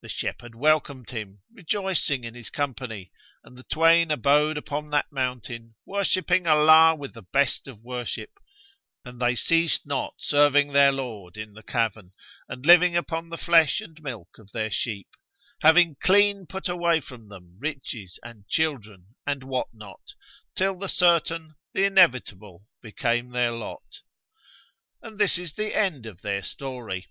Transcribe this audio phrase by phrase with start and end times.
[0.00, 3.12] The shepherd welcomed him, rejoicing in his company
[3.44, 8.30] and the twain abode upon that mountain, worshipping Allah with the best of worship;
[9.04, 12.14] and they ceased not serving their Lord in the cavern
[12.48, 15.08] and living upon the flesh and milk of their sheep,
[15.60, 20.14] having clean put away from them riches and children and what not,
[20.56, 24.00] till the Certain, the Inevitable became their lot.
[25.02, 27.08] And this is the end of their story.